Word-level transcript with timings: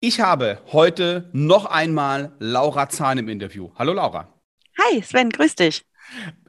Ich 0.00 0.20
habe 0.20 0.60
heute 0.70 1.28
noch 1.32 1.66
einmal 1.66 2.30
Laura 2.38 2.88
Zahn 2.88 3.18
im 3.18 3.28
Interview. 3.28 3.72
Hallo 3.74 3.92
Laura. 3.92 4.32
Hi 4.78 5.02
Sven, 5.02 5.28
grüß 5.28 5.56
dich. 5.56 5.84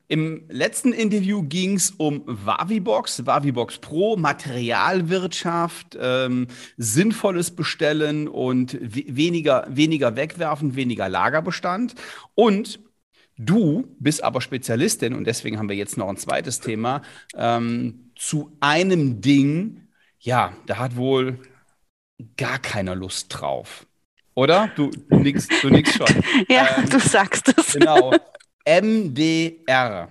Im 0.08 0.46
letzten 0.50 0.94
Interview 0.94 1.42
ging 1.42 1.74
es 1.74 1.90
um 1.90 2.22
Wavibox, 2.28 3.26
Wavibox 3.26 3.80
Pro, 3.80 4.18
Materialwirtschaft, 4.18 5.98
ähm, 6.00 6.46
sinnvolles 6.78 7.50
Bestellen 7.50 8.28
und 8.28 8.78
weniger, 8.82 9.66
weniger 9.68 10.16
wegwerfen, 10.16 10.76
weniger 10.76 11.10
Lagerbestand. 11.10 11.96
Und 12.36 12.80
du 13.36 13.96
bist 14.00 14.24
aber 14.24 14.42
Spezialistin 14.42 15.16
und 15.16 15.26
deswegen 15.26 15.58
haben 15.58 15.70
wir 15.70 15.76
jetzt 15.76 15.98
noch 15.98 16.10
ein 16.10 16.18
zweites 16.18 16.60
Thema 16.60 17.02
ähm, 17.36 18.12
zu 18.16 18.56
einem 18.60 19.22
Ding. 19.22 19.88
Ja, 20.20 20.54
da 20.68 20.78
hat 20.78 20.96
wohl 20.96 21.40
gar 22.38 22.60
keiner 22.60 22.96
Lust 22.96 23.28
drauf. 23.30 23.86
Oder? 24.36 24.72
Du, 24.76 24.90
du 25.10 25.18
nix, 25.18 25.48
du 25.62 25.70
nix 25.70 25.94
schon. 25.94 26.08
ja, 26.50 26.78
ähm, 26.78 26.90
du 26.90 27.00
sagst 27.00 27.54
es. 27.58 27.74
Genau. 27.74 28.14
MDR. 28.66 30.10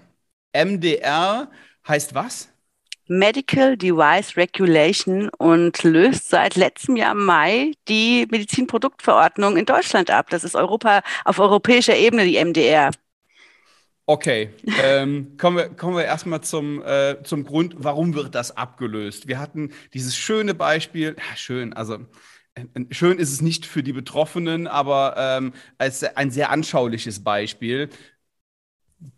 MDR 0.53 1.51
heißt 1.87 2.15
was? 2.15 2.49
Medical 3.09 3.77
Device 3.77 4.37
Regulation 4.37 5.31
und 5.39 5.83
löst 5.83 6.29
seit 6.29 6.57
letztem 6.57 6.97
Jahr 6.97 7.15
Mai 7.15 7.73
die 7.89 8.27
Medizinproduktverordnung 8.31 9.57
in 9.57 9.65
Deutschland 9.65 10.11
ab. 10.11 10.29
Das 10.29 10.45
ist 10.45 10.55
Europa 10.55 11.03
auf 11.25 11.39
europäischer 11.39 11.97
Ebene 11.97 12.27
die 12.27 12.43
MDR. 12.45 12.91
Okay, 14.11 14.49
ähm, 14.83 15.37
kommen 15.37 15.59
wir, 15.59 15.69
kommen 15.69 15.95
wir 15.95 16.07
erstmal 16.07 16.41
zum, 16.41 16.83
äh, 16.83 17.23
zum 17.25 17.45
Grund, 17.45 17.75
warum 17.77 18.15
wird 18.15 18.35
das 18.35 18.57
abgelöst? 18.57 19.29
Wir 19.29 19.39
hatten 19.39 19.71
dieses 19.93 20.17
schöne 20.17 20.55
Beispiel, 20.55 21.15
ja, 21.19 21.37
schön, 21.37 21.75
also 21.75 21.99
äh, 22.55 22.65
schön 22.91 23.19
ist 23.19 23.31
es 23.31 23.43
nicht 23.43 23.67
für 23.67 23.83
die 23.83 23.93
Betroffenen, 23.93 24.67
aber 24.67 25.15
ähm, 25.19 25.53
als 25.77 26.03
ein 26.05 26.31
sehr 26.31 26.49
anschauliches 26.49 27.23
Beispiel. 27.23 27.91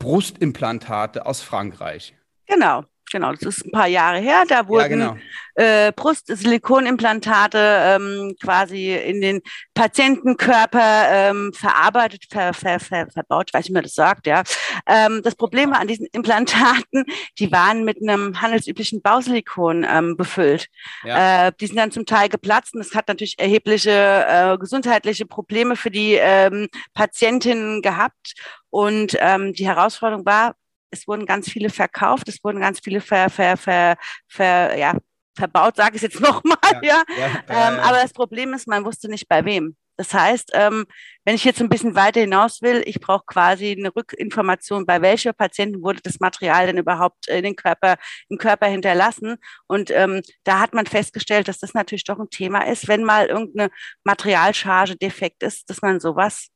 Brustimplantate 0.01 1.25
aus 1.25 1.41
Frankreich. 1.41 2.17
Genau. 2.47 2.85
Genau, 3.13 3.33
das 3.33 3.43
ist 3.43 3.67
ein 3.67 3.73
paar 3.73 3.89
Jahre 3.89 4.19
her. 4.19 4.45
Da 4.47 4.69
wurden 4.69 5.01
ja, 5.01 5.09
genau. 5.09 5.17
äh, 5.55 5.93
Brust-Silikonimplantate 5.93 7.59
ähm, 7.59 8.37
quasi 8.41 8.95
in 8.95 9.21
den 9.21 9.41
Patientenkörper 9.75 11.09
ähm, 11.11 11.53
verarbeitet, 11.53 12.25
ver, 12.31 12.55
ver, 12.55 12.79
ver, 12.79 13.09
verbaut, 13.11 13.49
ich 13.49 13.55
weiß 13.55 13.65
nicht, 13.65 13.71
wie 13.71 13.75
man 13.75 13.83
das 13.83 13.95
sagt, 13.95 14.27
ja. 14.27 14.45
Ähm, 14.87 15.23
das 15.25 15.35
Problem 15.35 15.73
war 15.73 15.81
an 15.81 15.89
diesen 15.89 16.07
Implantaten, 16.13 17.05
die 17.39 17.51
waren 17.51 17.85
mit 17.85 18.01
einem 18.01 18.41
handelsüblichen 18.41 19.03
Bausilikon 19.03 19.85
ähm, 19.89 20.17
befüllt. 20.17 20.69
Ja. 21.03 21.49
Äh, 21.49 21.53
die 21.61 21.67
sind 21.67 21.77
dann 21.77 21.91
zum 21.91 22.07
Teil 22.07 22.29
geplatzt 22.29 22.75
und 22.75 22.85
das 22.85 22.95
hat 22.95 23.09
natürlich 23.09 23.39
erhebliche 23.41 23.91
äh, 23.91 24.57
gesundheitliche 24.57 25.27
Probleme 25.27 25.75
für 25.75 25.91
die 25.91 26.15
ähm, 26.15 26.69
Patientinnen 26.95 27.83
gehabt. 27.83 28.35
Und 28.73 29.17
ähm, 29.19 29.53
die 29.53 29.67
Herausforderung 29.67 30.25
war, 30.25 30.55
es 30.91 31.07
wurden 31.07 31.27
ganz 31.27 31.49
viele 31.51 31.71
verkauft, 31.71 32.29
es 32.29 32.43
wurden 32.43 32.61
ganz 32.61 32.81
viele 32.83 33.01
ver, 33.01 33.31
ver, 33.31 33.57
ver, 33.57 33.97
ver 34.29 34.77
ja, 34.77 34.95
verbaut, 35.37 35.77
sage 35.77 35.97
ich 35.97 36.03
jetzt 36.03 36.21
nochmal, 36.21 36.59
ja. 36.83 37.03
ja. 37.09 37.29
ja 37.49 37.69
ähm, 37.69 37.81
aber 37.81 37.99
das 38.03 38.13
Problem 38.13 38.55
ist, 38.55 38.67
man 38.69 38.85
wusste 38.85 39.09
nicht 39.09 39.29
bei 39.29 39.45
wem. 39.45 39.77
Das 40.01 40.15
heißt, 40.15 40.53
ähm, 40.55 40.87
wenn 41.27 41.35
ich 41.35 41.45
jetzt 41.45 41.61
ein 41.61 41.69
bisschen 41.69 41.95
weiter 41.95 42.21
hinaus 42.21 42.63
will, 42.63 42.83
ich 42.87 43.01
brauche 43.01 43.25
quasi 43.27 43.77
eine 43.79 43.95
Rückinformation, 43.95 44.87
bei 44.87 45.03
welcher 45.03 45.35
Patienten 45.35 45.83
wurde 45.83 46.01
das 46.03 46.21
Material 46.21 46.67
denn 46.67 46.79
überhaupt 46.79 47.29
in 47.29 47.43
den 47.43 47.55
Körper, 47.55 47.97
im 48.31 48.39
Körper 48.39 48.67
hinterlassen. 48.67 49.37
Und 49.67 49.91
ähm, 49.91 50.23
da 50.45 50.59
hat 50.59 50.73
man 50.73 50.87
festgestellt, 50.87 51.49
dass 51.49 51.59
das 51.59 51.75
natürlich 51.75 52.05
doch 52.05 52.19
ein 52.19 52.31
Thema 52.31 52.67
ist, 52.67 52.89
wenn 52.89 53.05
mal 53.05 53.27
irgendeine 53.27 53.71
Materialcharge 54.05 54.97
defekt 54.97 55.43
ist, 55.43 55.69
dass 55.69 55.83
man 55.83 56.01
sowas 56.01 56.49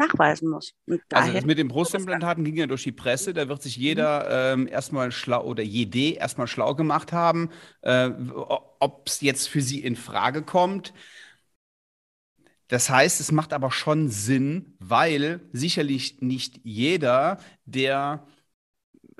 nachweisen 0.00 0.48
muss. 0.48 0.74
also 1.12 1.46
mit 1.46 1.58
den 1.58 1.68
Brustimplantaten 1.68 2.44
ging 2.44 2.56
ja 2.56 2.66
durch 2.66 2.82
die 2.82 2.92
Presse. 2.92 3.32
Da 3.32 3.48
wird 3.48 3.62
sich 3.62 3.76
jeder 3.76 4.56
mhm. 4.56 4.62
ähm, 4.62 4.68
erstmal 4.68 5.12
schlau 5.12 5.44
oder 5.44 5.62
jede 5.62 6.16
erstmal 6.16 6.46
schlau 6.46 6.74
gemacht 6.74 7.12
haben, 7.12 7.50
äh, 7.82 8.10
ob 8.80 9.02
es 9.06 9.20
jetzt 9.20 9.48
für 9.48 9.60
sie 9.60 9.80
in 9.80 9.96
Frage 9.96 10.42
kommt. 10.42 10.92
Das 12.68 12.88
heißt, 12.88 13.20
es 13.20 13.32
macht 13.32 13.52
aber 13.52 13.70
schon 13.72 14.08
Sinn, 14.08 14.76
weil 14.78 15.40
sicherlich 15.52 16.20
nicht 16.20 16.60
jeder, 16.62 17.38
der 17.64 18.26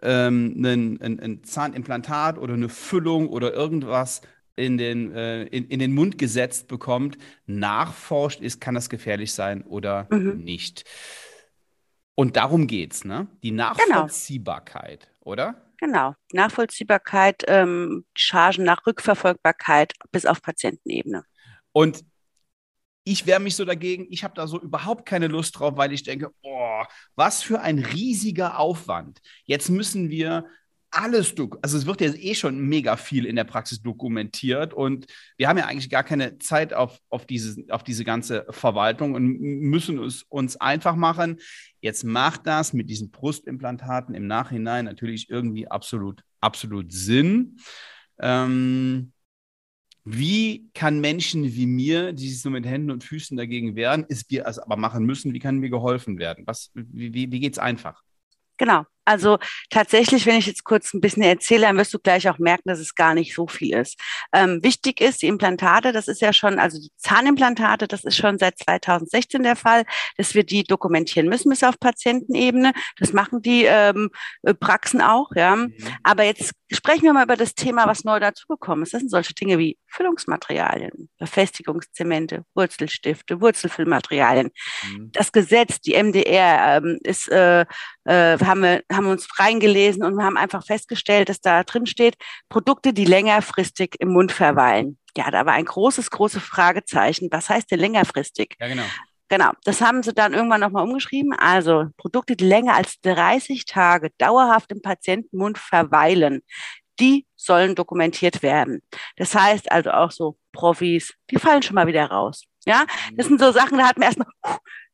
ähm, 0.03 0.55
ein, 0.65 1.01
ein, 1.01 1.21
ein 1.21 1.45
Zahnimplantat 1.45 2.39
oder 2.39 2.55
eine 2.55 2.69
Füllung 2.69 3.29
oder 3.29 3.53
irgendwas 3.53 4.23
in 4.61 4.79
den, 4.79 5.13
äh, 5.15 5.45
in, 5.45 5.69
in 5.69 5.79
den 5.79 5.95
Mund 5.95 6.19
gesetzt 6.19 6.69
bekommt, 6.69 7.19
nachforscht 7.47 8.41
ist, 8.41 8.61
kann 8.61 8.75
das 8.75 8.89
gefährlich 8.89 9.33
sein 9.33 9.63
oder 9.63 10.07
mhm. 10.11 10.39
nicht. 10.39 10.85
Und 12.15 12.37
darum 12.37 12.67
geht's, 12.67 13.05
ne? 13.05 13.29
Die 13.43 13.51
genau. 13.51 13.71
Nachvollziehbarkeit, 13.71 15.05
genau. 15.05 15.31
oder? 15.33 15.67
Genau, 15.79 16.15
Nachvollziehbarkeit, 16.33 17.45
ähm, 17.49 18.05
Chargen 18.15 18.65
nach 18.65 18.87
Rückverfolgbarkeit 18.87 19.95
bis 20.13 20.27
auf 20.27 20.43
Patientenebene. 20.43 21.25
Und 21.73 22.05
ich 23.05 23.27
wehre 23.27 23.41
mich 23.41 23.57
so 23.57 23.65
dagegen, 23.65 24.07
ich 24.11 24.23
habe 24.23 24.35
da 24.35 24.47
so 24.47 24.61
überhaupt 24.61 25.07
keine 25.07 25.29
Lust 25.29 25.59
drauf, 25.59 25.77
weil 25.77 25.93
ich 25.93 26.03
denke, 26.03 26.31
oh, 26.43 26.83
was 27.17 27.43
für 27.43 27.61
ein 27.61 27.79
riesiger 27.79 28.59
Aufwand. 28.59 29.21
Jetzt 29.45 29.71
müssen 29.71 30.11
wir 30.11 30.45
alles, 30.91 31.35
also 31.63 31.79
es 31.79 31.87
wird 31.87 32.01
ja 32.01 32.13
eh 32.13 32.35
schon 32.35 32.59
mega 32.61 32.97
viel 32.97 33.25
in 33.25 33.37
der 33.37 33.45
Praxis 33.45 33.81
dokumentiert 33.81 34.75
und 34.75 35.07
wir 35.37 35.49
haben 35.49 35.59
ja 35.59 35.67
eigentlich 35.67 35.91
gar 35.91 36.03
keine 36.03 36.39
Zeit 36.39 36.73
auf, 36.75 36.99
auf, 37.09 37.27
diese, 37.27 37.65
auf 37.71 37.85
diese 37.85 38.05
ganze 38.05 38.47
Verwaltung 38.51 39.15
und 39.15 39.41
müssen 39.41 40.03
es 40.03 40.25
uns 40.25 40.57
einfach 40.57 40.97
machen. 40.97 41.39
Jetzt 41.81 42.05
macht 42.05 42.47
das 42.47 42.73
mit 42.73 42.91
diesen 42.91 43.11
Brustimplantaten 43.11 44.15
im 44.15 44.27
Nachhinein 44.27 44.85
natürlich 44.85 45.31
irgendwie 45.31 45.69
absolut, 45.69 46.23
absolut 46.41 46.93
Sinn. 46.93 47.59
Ähm, 48.19 49.13
wie 50.05 50.71
kann 50.75 51.01
Menschen 51.01 51.55
wie 51.55 51.67
mir, 51.67 52.13
die 52.13 52.29
sich 52.29 52.43
so 52.43 52.51
mit 52.51 52.67
Händen 52.67 52.91
und 52.91 53.05
Füßen 53.05 53.37
dagegen 53.37 53.77
wehren, 53.77 54.05
ist 54.09 54.31
wir 54.31 54.47
es 54.47 54.59
aber 54.59 54.77
machen 54.77 55.05
müssen, 55.05 55.33
wie 55.35 55.39
kann 55.39 55.59
mir 55.59 55.71
geholfen 55.71 56.19
werden? 56.19 56.47
Was, 56.47 56.71
wie, 56.75 57.31
wie 57.31 57.41
geht 57.41 57.53
es 57.53 57.59
einfach? 57.59 58.03
Genau. 58.57 58.85
Also 59.11 59.39
tatsächlich, 59.71 60.25
wenn 60.25 60.37
ich 60.37 60.47
jetzt 60.47 60.63
kurz 60.63 60.95
ein 60.95 61.01
bisschen 61.01 61.25
erzähle, 61.25 61.63
dann 61.63 61.77
wirst 61.77 61.93
du 61.93 61.99
gleich 61.99 62.29
auch 62.29 62.39
merken, 62.39 62.69
dass 62.69 62.79
es 62.79 62.95
gar 62.95 63.13
nicht 63.13 63.35
so 63.35 63.49
viel 63.49 63.75
ist. 63.75 63.99
Ähm, 64.33 64.63
wichtig 64.63 65.01
ist, 65.01 65.23
die 65.23 65.27
Implantate, 65.27 65.91
das 65.91 66.07
ist 66.07 66.21
ja 66.21 66.33
schon, 66.33 66.61
also 66.61 66.79
die 66.79 66.93
Zahnimplantate, 66.97 67.89
das 67.89 68.05
ist 68.05 68.17
schon 68.17 68.39
seit 68.39 68.57
2016 68.61 69.43
der 69.43 69.57
Fall, 69.57 69.85
dass 70.17 70.35
wir 70.37 70.45
die 70.45 70.63
dokumentieren 70.63 71.29
müssen 71.29 71.51
bis 71.51 71.65
auf 71.65 71.81
Patientenebene. 71.81 72.73
Das 73.01 73.13
machen 73.13 73.43
die 73.43 73.65
ähm, 73.65 74.11
äh, 74.43 74.55
Praxen 74.55 75.01
auch, 75.01 75.33
ja. 75.35 75.57
Mhm. 75.57 75.75
Aber 76.05 76.23
jetzt 76.23 76.53
sprechen 76.71 77.03
wir 77.03 77.13
mal 77.13 77.25
über 77.25 77.37
das 77.37 77.57
Thema, 77.57 77.89
was 77.89 78.05
neu 78.05 78.21
dazugekommen 78.21 78.85
ist. 78.85 78.95
Das 78.95 79.01
sind 79.01 79.11
solche 79.11 79.35
Dinge 79.35 79.59
wie 79.59 79.77
Füllungsmaterialien, 79.89 81.11
Befestigungszemente, 81.19 82.45
Wurzelstifte, 82.55 83.41
Wurzelfüllmaterialien. 83.41 84.51
Mhm. 84.85 85.11
Das 85.11 85.33
Gesetz, 85.33 85.81
die 85.81 86.01
MDR, 86.01 86.77
ähm, 86.77 87.01
ist 87.03 87.29
äh, 87.29 87.65
äh, 88.05 88.39
haben 88.39 88.63
wir 88.63 88.83
haben 88.93 89.00
uns 89.07 89.29
reingelesen 89.39 90.05
und 90.05 90.17
wir 90.17 90.25
haben 90.25 90.37
einfach 90.37 90.65
festgestellt, 90.65 91.29
dass 91.29 91.41
da 91.41 91.63
drin 91.65 91.87
steht, 91.87 92.17
Produkte, 92.49 92.93
die 92.93 93.05
längerfristig 93.05 93.97
im 93.99 94.13
Mund 94.13 94.33
verweilen. 94.33 94.99
Ja, 95.17 95.31
da 95.31 95.45
war 95.47 95.55
ein 95.55 95.65
großes, 95.65 96.11
großes 96.11 96.43
Fragezeichen. 96.43 97.29
Was 97.31 97.49
heißt 97.49 97.71
denn 97.71 97.81
längerfristig? 97.81 98.57
Ja, 98.61 98.69
genau. 98.69 98.85
Genau, 99.29 99.53
das 99.63 99.81
haben 99.81 100.03
sie 100.03 100.13
dann 100.13 100.35
irgendwann 100.35 100.61
nochmal 100.61 100.83
umgeschrieben. 100.83 101.33
Also 101.33 101.87
Produkte, 101.97 102.35
die 102.35 102.45
länger 102.45 102.75
als 102.75 103.01
30 103.03 103.65
Tage 103.65 104.11
dauerhaft 104.19 104.73
im 104.73 104.83
Patientenmund 104.83 105.57
verweilen, 105.57 106.43
die 106.99 107.27
sollen 107.37 107.77
dokumentiert 107.77 108.43
werden. 108.43 108.83
Das 109.17 109.35
heißt 109.35 109.71
also 109.71 109.93
auch 109.93 110.11
so 110.11 110.37
Profis, 110.53 111.15
die 111.31 111.39
fallen 111.39 111.63
schon 111.63 111.77
mal 111.77 111.87
wieder 111.87 112.07
raus. 112.07 112.45
Ja, 112.67 112.85
das 113.15 113.27
sind 113.27 113.41
so 113.41 113.53
Sachen, 113.53 113.79
da 113.79 113.89
hat 113.89 113.99
man 113.99 114.07
erstmal, 114.07 114.29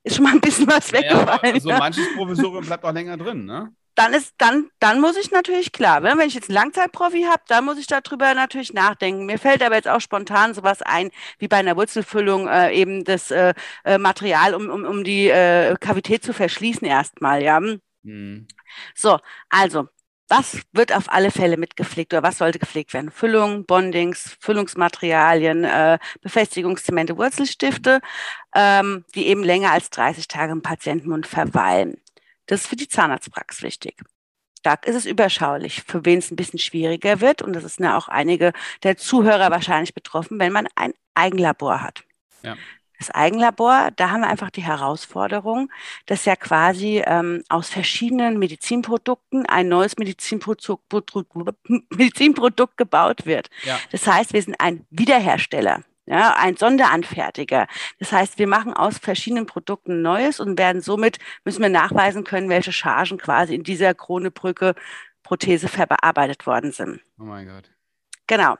ist 0.04 0.16
schon 0.16 0.24
mal 0.24 0.34
ein 0.34 0.40
bisschen 0.40 0.68
was 0.68 0.92
weggefallen. 0.92 1.40
Ja, 1.42 1.52
also 1.52 1.68
ja. 1.70 1.78
manches 1.78 2.14
Provisorium 2.14 2.64
bleibt 2.64 2.84
auch 2.84 2.92
länger 2.92 3.16
drin, 3.16 3.44
ne? 3.44 3.72
Dann 3.96 4.14
ist, 4.14 4.34
dann, 4.38 4.70
dann 4.78 5.00
muss 5.00 5.16
ich 5.16 5.30
natürlich 5.32 5.72
klar, 5.72 6.02
wenn 6.02 6.20
ich 6.20 6.34
jetzt 6.34 6.50
einen 6.50 6.54
Langzeitprofi 6.54 7.24
habe, 7.24 7.42
dann 7.48 7.64
muss 7.64 7.78
ich 7.78 7.86
darüber 7.86 8.32
natürlich 8.34 8.72
nachdenken. 8.72 9.26
Mir 9.26 9.38
fällt 9.38 9.62
aber 9.62 9.74
jetzt 9.74 9.88
auch 9.88 10.00
spontan 10.00 10.54
sowas 10.54 10.82
ein, 10.82 11.10
wie 11.38 11.48
bei 11.48 11.56
einer 11.56 11.76
Wurzelfüllung 11.76 12.46
äh, 12.46 12.72
eben 12.74 13.04
das 13.04 13.30
äh, 13.30 13.54
äh 13.84 13.98
Material, 13.98 14.54
um, 14.54 14.70
um, 14.70 14.84
um 14.84 15.02
die 15.02 15.28
äh, 15.28 15.74
Kavität 15.80 16.22
zu 16.22 16.32
verschließen 16.32 16.86
erstmal, 16.86 17.42
ja. 17.42 17.58
Mhm. 18.02 18.46
So, 18.94 19.18
also 19.48 19.88
was 20.28 20.60
wird 20.72 20.92
auf 20.92 21.10
alle 21.10 21.30
Fälle 21.30 21.56
mitgepflegt 21.56 22.12
oder 22.12 22.22
was 22.22 22.38
sollte 22.38 22.58
gepflegt 22.58 22.92
werden? 22.94 23.10
Füllung, 23.10 23.64
Bondings, 23.64 24.36
Füllungsmaterialien, 24.40 25.64
äh, 25.64 25.98
Befestigungszemente, 26.20 27.16
Wurzelstifte, 27.16 28.00
ähm, 28.54 29.04
die 29.14 29.26
eben 29.28 29.44
länger 29.44 29.72
als 29.72 29.90
30 29.90 30.28
Tage 30.28 30.52
im 30.52 30.62
Patientenmund 30.62 31.26
verweilen. 31.26 32.00
Das 32.46 32.62
ist 32.62 32.66
für 32.66 32.76
die 32.76 32.88
Zahnarztpraxis 32.88 33.62
wichtig. 33.62 33.96
Da 34.62 34.74
ist 34.74 34.96
es 34.96 35.06
überschaulich, 35.06 35.82
für 35.86 36.04
wen 36.04 36.18
es 36.18 36.30
ein 36.30 36.36
bisschen 36.36 36.58
schwieriger 36.58 37.20
wird. 37.20 37.42
Und 37.42 37.52
das 37.52 37.64
ist 37.64 37.78
ja 37.78 37.96
auch 37.96 38.08
einige 38.08 38.52
der 38.82 38.96
Zuhörer 38.96 39.50
wahrscheinlich 39.50 39.94
betroffen, 39.94 40.38
wenn 40.38 40.52
man 40.52 40.66
ein 40.74 40.92
Eigenlabor 41.14 41.82
hat. 41.82 42.04
Ja. 42.42 42.56
Das 42.98 43.10
Eigenlabor, 43.10 43.90
da 43.94 44.10
haben 44.10 44.22
wir 44.22 44.28
einfach 44.28 44.50
die 44.50 44.62
Herausforderung, 44.62 45.70
dass 46.06 46.24
ja 46.24 46.34
quasi 46.34 47.02
ähm, 47.04 47.44
aus 47.48 47.68
verschiedenen 47.68 48.38
Medizinprodukten 48.38 49.44
ein 49.46 49.68
neues 49.68 49.98
Medizinprodukt, 49.98 50.82
Medizinprodukt 51.90 52.76
gebaut 52.76 53.26
wird. 53.26 53.50
Ja. 53.64 53.78
Das 53.92 54.06
heißt, 54.06 54.32
wir 54.32 54.42
sind 54.42 54.58
ein 54.60 54.86
Wiederhersteller. 54.90 55.82
Ja, 56.06 56.36
ein 56.38 56.56
Sonderanfertiger. 56.56 57.66
Das 57.98 58.12
heißt, 58.12 58.38
wir 58.38 58.46
machen 58.46 58.72
aus 58.72 58.98
verschiedenen 58.98 59.46
Produkten 59.46 60.02
Neues 60.02 60.38
und 60.38 60.56
werden 60.56 60.80
somit, 60.80 61.18
müssen 61.44 61.62
wir 61.62 61.68
nachweisen 61.68 62.22
können, 62.22 62.48
welche 62.48 62.72
Chargen 62.72 63.18
quasi 63.18 63.54
in 63.56 63.64
dieser 63.64 63.92
Kronebrücke 63.92 64.74
Prothese 65.24 65.66
verarbeitet 65.66 66.46
worden 66.46 66.70
sind. 66.70 67.00
Oh 67.18 67.24
mein 67.24 67.46
Gott. 67.46 67.68
Genau. 68.28 68.56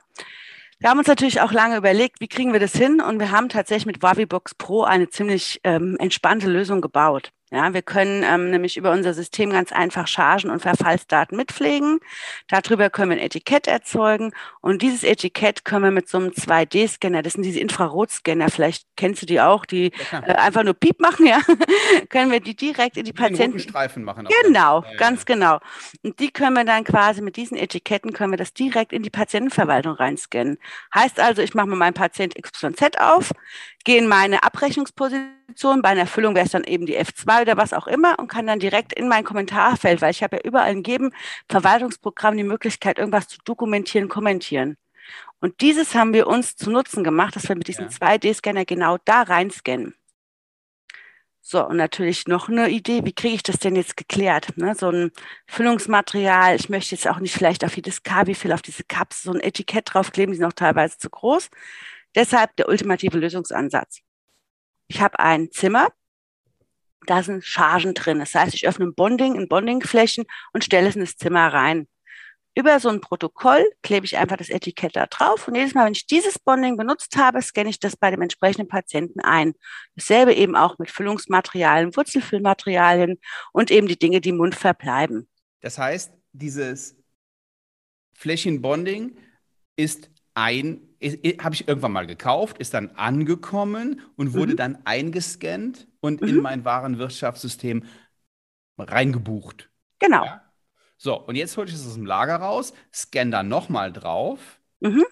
Wir 0.79 0.91
haben 0.91 0.99
uns 0.99 1.07
natürlich 1.07 1.41
auch 1.41 1.53
lange 1.53 1.77
überlegt, 1.77 2.21
wie 2.21 2.29
kriegen 2.29 2.53
wir 2.53 2.61
das 2.61 2.73
hin? 2.73 3.01
Und 3.01 3.21
wir 3.21 3.31
haben 3.31 3.49
tatsächlich 3.49 3.87
mit 3.87 4.03
Wavibox 4.03 4.57
Pro 4.57 4.83
eine 4.83 5.09
ziemlich 5.09 5.61
ähm, 5.65 5.97
entspannte 5.99 6.51
Lösung 6.51 6.81
gebaut. 6.81 7.33
Ja, 7.53 7.73
wir 7.73 7.83
können 7.83 8.25
ähm, 8.25 8.51
nämlich 8.51 8.77
über 8.77 8.91
unser 8.91 9.15
System 9.15 9.51
ganz 9.51 9.71
einfach 9.71 10.09
Chargen 10.09 10.51
und 10.51 10.63
Verfallsdaten 10.63 11.37
mitpflegen. 11.37 12.01
Darüber 12.49 12.91
können 12.91 13.11
wir 13.11 13.19
ein 13.19 13.23
Etikett 13.23 13.69
erzeugen 13.69 14.33
und 14.61 14.83
dieses 14.83 15.05
Etikett 15.05 15.65
können 15.65 15.85
wir 15.85 15.91
mit 15.93 16.09
so 16.09 16.19
einem 16.19 16.31
2D-Scanner, 16.31 17.23
das 17.23 17.35
sind 17.35 17.45
diese 17.45 17.61
Infrarotscanner, 17.61 18.51
vielleicht 18.51 18.87
kennst 18.97 19.23
du 19.23 19.27
die 19.27 19.41
auch, 19.41 19.65
die 19.65 19.93
ja, 20.11 20.27
äh, 20.27 20.33
einfach 20.33 20.65
nur 20.65 20.75
Piep 20.75 20.99
machen, 20.99 21.25
ja, 21.25 21.41
können 22.09 22.33
wir 22.33 22.41
die 22.41 22.57
direkt 22.57 22.97
in 22.97 23.05
die 23.05 23.13
Patienten 23.13 23.61
Streifen 23.61 24.03
machen. 24.03 24.27
Genau, 24.43 24.83
ja, 24.83 24.97
ganz 24.97 25.21
ja. 25.21 25.35
genau. 25.35 25.59
Und 26.03 26.19
die 26.19 26.33
können 26.33 26.55
wir 26.55 26.65
dann 26.65 26.83
quasi 26.83 27.23
mit 27.23 27.37
diesen 27.37 27.57
Etiketten 27.57 28.13
können 28.13 28.33
wir 28.33 28.39
das 28.39 28.55
direkt 28.55 28.93
in 28.93 29.05
die 29.05 29.11
Patientenverwaltung 29.11 29.93
reinscannen. 29.93 30.59
Heißt 30.93 31.21
also, 31.21 31.43
ich 31.43 31.55
mache 31.55 31.69
mir 31.69 31.77
meinen 31.77 31.95
Patient 31.95 32.35
XYZ 32.35 32.99
auf, 32.99 33.31
gehe 33.87 33.99
in 33.99 34.09
meine 34.09 34.43
Abrechnungsposition. 34.43 35.81
Bei 35.81 35.91
einer 35.91 36.01
Erfüllung 36.01 36.35
wäre 36.35 36.45
es 36.45 36.53
dann 36.53 36.65
eben 36.65 36.85
die 36.85 36.99
F2 36.99 37.43
oder 37.43 37.57
was 37.57 37.73
auch 37.73 37.87
immer 37.87 38.19
und 38.19 38.29
kann 38.29 38.47
dann 38.47 38.59
direkt 38.59 38.93
in 38.93 39.09
mein 39.09 39.25
Kommentarfeld, 39.25 40.03
weil 40.03 40.11
ich 40.11 40.23
habe 40.23 40.37
ja 40.37 40.43
überall 40.43 40.73
in 40.73 40.83
jedem 40.83 41.13
Verwaltungsprogramm 41.49 42.37
die 42.37 42.43
Möglichkeit, 42.43 42.99
irgendwas 42.99 43.29
zu 43.29 43.39
dokumentieren, 43.45 44.09
kommentieren. 44.09 44.77
Und 45.41 45.61
dieses 45.61 45.95
haben 45.95 46.13
wir 46.13 46.27
uns 46.27 46.57
zu 46.57 46.71
Nutzen 46.71 47.05
gemacht, 47.05 47.37
dass 47.37 47.49
wir 47.49 47.57
mit 47.57 47.69
diesem 47.69 47.87
ja. 47.87 47.91
2D-Scanner 47.91 48.65
genau 48.65 48.99
da 49.05 49.23
reinscannen. 49.23 49.95
So, 51.41 51.65
und 51.65 51.77
natürlich 51.77 52.27
noch 52.27 52.49
eine 52.49 52.69
Idee, 52.69 53.05
wie 53.05 53.13
kriege 53.13 53.37
ich 53.37 53.45
das 53.45 53.61
denn 53.61 53.77
jetzt 53.77 53.97
geklärt? 53.97 54.57
Ne? 54.57 54.75
So 54.75 54.91
ein 54.91 55.13
Füllungsmaterial, 55.47 56.57
ich 56.57 56.69
möchte 56.69 56.97
jetzt 56.97 57.07
auch 57.07 57.21
nicht 57.21 57.35
vielleicht 57.35 57.65
auf 57.65 57.77
jedes 57.77 58.03
Kabifill, 58.03 58.53
auf 58.53 58.63
diese 58.63 58.83
Cups 58.83 59.23
so 59.23 59.31
ein 59.31 59.39
Etikett 59.39 59.95
draufkleben, 59.95 60.33
die 60.33 60.39
sind 60.39 60.47
auch 60.47 60.53
teilweise 60.53 60.99
zu 60.99 61.09
groß. 61.09 61.51
Deshalb 62.17 62.57
der 62.57 62.69
ultimative 62.69 63.19
Lösungsansatz. 63.19 64.01
Ich 64.89 65.01
habe 65.01 65.19
ein 65.21 65.53
Zimmer, 65.53 65.89
da 67.07 67.23
sind 67.23 67.45
Chargen 67.45 67.95
drin. 67.95 68.19
Das 68.19 68.35
heißt, 68.35 68.55
ich 68.55 68.67
öffne 68.67 68.87
ein 68.87 68.95
Bonding 68.95 69.37
in 69.37 69.49
Bondingflächen 69.49 70.25
und 70.53 70.65
stelle 70.65 70.89
es 70.89 70.97
in 70.97 71.03
das 71.03 71.17
Zimmer 71.17 71.53
rein. 71.53 71.87
Über 72.59 72.81
so 72.81 72.89
ein 72.89 73.03
Protokoll 73.03 73.63
klebe 73.83 74.07
ich 74.07 74.17
einfach 74.17 74.39
das 74.39 74.49
Etikett 74.49 74.97
da 74.97 75.07
drauf 75.07 75.47
und 75.47 75.57
jedes 75.57 75.75
Mal, 75.75 75.85
wenn 75.85 75.93
ich 75.93 76.07
dieses 76.07 76.39
Bonding 76.39 76.79
benutzt 76.79 77.15
habe, 77.19 77.43
scanne 77.43 77.69
ich 77.69 77.79
das 77.79 77.97
bei 77.97 78.11
dem 78.11 78.23
entsprechenden 78.23 78.67
Patienten 78.67 79.21
ein. 79.21 79.53
Dasselbe 79.95 80.33
eben 80.33 80.57
auch 80.57 80.79
mit 80.79 80.91
Füllungsmaterialien, 80.91 81.95
Wurzelfüllmaterialien 81.95 83.21
und 83.53 83.71
eben 83.71 83.89
die 83.89 83.99
Dinge, 83.99 84.23
die 84.23 84.31
im 84.31 84.39
Mund 84.39 84.55
verbleiben. 84.55 85.29
Das 85.61 85.77
heißt, 85.77 86.15
dieses 86.33 86.97
Flächenbonding 88.15 89.19
ist 89.77 90.11
ein, 90.33 90.96
habe 91.13 91.55
ich 91.55 91.69
irgendwann 91.69 91.93
mal 91.93 92.07
gekauft, 92.07 92.59
ist 92.59 92.75
dann 92.75 92.91
angekommen 92.91 94.01
und 94.17 94.35
wurde 94.35 94.53
mhm. 94.53 94.57
dann 94.57 94.79
eingescannt 94.85 95.89
und 96.01 96.21
mhm. 96.21 96.29
in 96.29 96.37
mein 96.37 96.65
Warenwirtschaftssystem 96.65 97.85
reingebucht. 98.79 99.71
Genau. 99.99 100.25
Ja? 100.25 100.43
So, 100.99 101.21
und 101.21 101.37
jetzt 101.37 101.57
hole 101.57 101.69
ich 101.69 101.75
es 101.75 101.87
aus 101.87 101.95
dem 101.95 102.07
Lager 102.07 102.37
raus, 102.37 102.73
scanne 102.93 103.31
da 103.31 103.43
nochmal 103.43 103.93
drauf. 103.93 104.61
Mhm. 104.81 105.05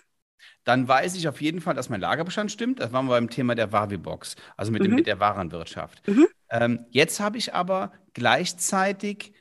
Dann 0.64 0.88
weiß 0.88 1.14
ich 1.16 1.28
auf 1.28 1.40
jeden 1.42 1.60
Fall, 1.60 1.74
dass 1.74 1.90
mein 1.90 2.00
Lagerbestand 2.00 2.50
stimmt. 2.50 2.80
Das 2.80 2.92
waren 2.92 3.06
wir 3.06 3.10
beim 3.12 3.28
Thema 3.28 3.54
der 3.54 3.70
Wavibox, 3.70 4.36
also 4.56 4.72
mit, 4.72 4.82
dem, 4.82 4.92
mhm. 4.92 4.96
mit 4.96 5.06
der 5.06 5.20
Warenwirtschaft. 5.20 6.06
Mhm. 6.08 6.26
Ähm, 6.48 6.86
jetzt 6.90 7.20
habe 7.20 7.36
ich 7.36 7.54
aber 7.54 7.92
gleichzeitig 8.14 9.34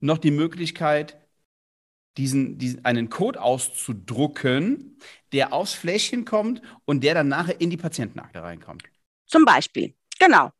noch 0.00 0.16
die 0.16 0.30
Möglichkeit, 0.30 1.18
diesen, 2.16 2.58
diesen, 2.58 2.84
einen 2.84 3.08
Code 3.10 3.40
auszudrucken, 3.40 4.98
der 5.32 5.52
aufs 5.52 5.74
Fläschchen 5.74 6.24
kommt 6.24 6.62
und 6.84 7.04
der 7.04 7.14
dann 7.14 7.28
nachher 7.28 7.60
in 7.60 7.70
die 7.70 7.76
Patientenakte 7.76 8.42
reinkommt. 8.42 8.84
Zum 9.26 9.44
Beispiel, 9.44 9.94
genau. 10.18 10.50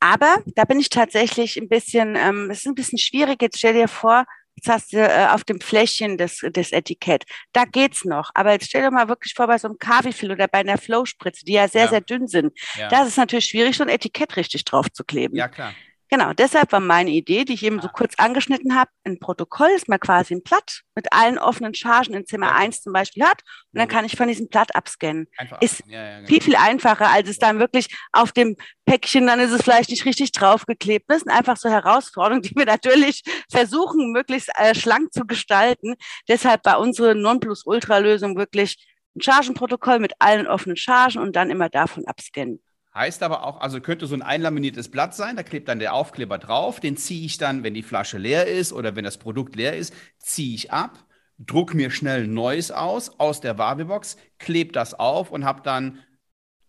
Aber 0.00 0.38
da 0.46 0.64
bin 0.64 0.80
ich 0.80 0.88
tatsächlich 0.88 1.56
ein 1.56 1.68
bisschen, 1.68 2.16
ähm, 2.16 2.50
es 2.50 2.60
ist 2.60 2.66
ein 2.66 2.74
bisschen 2.74 2.98
schwierig. 2.98 3.42
Jetzt 3.42 3.58
stell 3.58 3.74
dir 3.74 3.88
vor, 3.88 4.24
jetzt 4.56 4.68
hast 4.68 4.92
du 4.92 4.98
äh, 4.98 5.26
auf 5.28 5.44
dem 5.44 5.60
Fläschchen 5.60 6.16
das, 6.16 6.40
das 6.52 6.72
Etikett. 6.72 7.24
Da 7.52 7.64
geht's 7.64 8.04
noch. 8.04 8.30
Aber 8.34 8.52
jetzt 8.52 8.66
stell 8.66 8.82
dir 8.82 8.90
mal 8.90 9.08
wirklich 9.08 9.34
vor, 9.34 9.46
bei 9.46 9.58
so 9.58 9.68
einem 9.68 9.78
Kaffeefill 9.78 10.32
oder 10.32 10.48
bei 10.48 10.58
einer 10.58 10.78
Flowspritze, 10.78 11.44
die 11.44 11.52
ja 11.52 11.68
sehr, 11.68 11.84
ja. 11.84 11.90
sehr 11.90 12.00
dünn 12.00 12.26
sind. 12.28 12.58
Ja. 12.76 12.88
Da 12.88 13.02
ist 13.02 13.08
es 13.08 13.16
natürlich 13.16 13.46
schwierig, 13.46 13.76
so 13.76 13.82
ein 13.82 13.88
Etikett 13.90 14.36
richtig 14.36 14.64
drauf 14.64 14.90
zu 14.90 15.04
kleben. 15.04 15.36
Ja, 15.36 15.48
klar. 15.48 15.74
Genau, 16.12 16.32
deshalb 16.32 16.72
war 16.72 16.80
meine 16.80 17.10
Idee, 17.10 17.44
die 17.44 17.54
ich 17.54 17.62
eben 17.62 17.80
so 17.80 17.86
kurz 17.86 18.14
angeschnitten 18.16 18.74
habe, 18.74 18.90
ein 19.04 19.20
Protokoll, 19.20 19.70
das 19.74 19.86
man 19.86 20.00
quasi 20.00 20.34
ein 20.34 20.42
Blatt 20.42 20.82
mit 20.96 21.12
allen 21.12 21.38
offenen 21.38 21.72
Chargen 21.72 22.14
in 22.14 22.26
Zimmer 22.26 22.48
ja. 22.48 22.56
1 22.56 22.82
zum 22.82 22.92
Beispiel 22.92 23.22
hat. 23.22 23.42
Und 23.72 23.78
dann 23.78 23.86
kann 23.86 24.04
ich 24.04 24.16
von 24.16 24.26
diesem 24.26 24.48
Blatt 24.48 24.74
abscannen. 24.74 25.28
Einfach 25.38 25.62
ist 25.62 25.84
ja, 25.86 26.02
ja, 26.02 26.16
genau. 26.16 26.28
viel, 26.28 26.42
viel 26.42 26.56
einfacher, 26.56 27.10
als 27.10 27.28
es 27.28 27.38
dann 27.38 27.60
wirklich 27.60 27.96
auf 28.10 28.32
dem 28.32 28.56
Päckchen, 28.86 29.28
dann 29.28 29.38
ist 29.38 29.52
es 29.52 29.62
vielleicht 29.62 29.90
nicht 29.90 30.04
richtig 30.04 30.32
draufgeklebt. 30.32 31.04
Das 31.08 31.20
sind 31.20 31.30
einfach 31.30 31.56
so 31.56 31.68
Herausforderungen, 31.68 32.42
die 32.42 32.56
wir 32.56 32.66
natürlich 32.66 33.22
versuchen, 33.48 34.10
möglichst 34.10 34.50
äh, 34.56 34.74
schlank 34.74 35.12
zu 35.12 35.26
gestalten. 35.26 35.94
Deshalb 36.28 36.64
war 36.64 36.80
unsere 36.80 37.14
Nonplusultra-Lösung 37.14 38.36
wirklich 38.36 38.84
ein 39.14 39.20
Chargenprotokoll 39.20 40.00
mit 40.00 40.14
allen 40.18 40.48
offenen 40.48 40.76
Chargen 40.76 41.22
und 41.22 41.36
dann 41.36 41.50
immer 41.50 41.68
davon 41.68 42.04
abscannen. 42.06 42.60
Heißt 42.92 43.22
aber 43.22 43.44
auch, 43.46 43.60
also 43.60 43.80
könnte 43.80 44.06
so 44.06 44.16
ein 44.16 44.22
einlaminiertes 44.22 44.90
Blatt 44.90 45.14
sein, 45.14 45.36
da 45.36 45.44
klebt 45.44 45.68
dann 45.68 45.78
der 45.78 45.94
Aufkleber 45.94 46.38
drauf, 46.38 46.80
den 46.80 46.96
ziehe 46.96 47.24
ich 47.24 47.38
dann, 47.38 47.62
wenn 47.62 47.74
die 47.74 47.84
Flasche 47.84 48.18
leer 48.18 48.46
ist 48.46 48.72
oder 48.72 48.96
wenn 48.96 49.04
das 49.04 49.18
Produkt 49.18 49.54
leer 49.54 49.76
ist, 49.76 49.94
ziehe 50.18 50.54
ich 50.56 50.72
ab, 50.72 51.04
druck 51.38 51.72
mir 51.74 51.90
schnell 51.90 52.24
ein 52.24 52.34
neues 52.34 52.72
aus, 52.72 53.20
aus 53.20 53.40
der 53.40 53.58
Wabibox, 53.58 54.16
klebe 54.38 54.72
das 54.72 54.94
auf 54.94 55.30
und 55.30 55.44
habe 55.44 55.62
dann 55.62 56.00